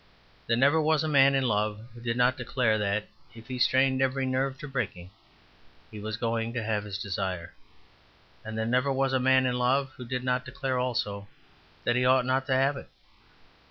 There 0.47 0.57
never 0.57 0.81
was 0.81 1.03
a 1.03 1.07
man 1.07 1.35
in 1.35 1.43
love 1.47 1.79
who 1.93 2.01
did 2.01 2.17
not 2.17 2.35
declare 2.35 2.79
that, 2.79 3.07
if 3.35 3.47
he 3.49 3.59
strained 3.59 4.01
every 4.01 4.25
nerve 4.25 4.57
to 4.57 4.67
breaking, 4.67 5.11
he 5.91 5.99
was 5.99 6.17
going 6.17 6.53
to 6.53 6.63
have 6.63 6.85
his 6.85 6.97
desire. 6.97 7.53
And 8.43 8.57
there 8.57 8.65
never 8.65 8.91
was 8.91 9.13
a 9.13 9.19
man 9.19 9.45
in 9.45 9.59
love 9.59 9.91
who 9.97 10.05
did 10.05 10.23
not 10.23 10.43
declare 10.43 10.79
also 10.79 11.27
that 11.83 11.95
he 11.95 12.03
ought 12.03 12.25
not 12.25 12.47
to 12.47 12.53
have 12.55 12.77
it. 12.77 12.89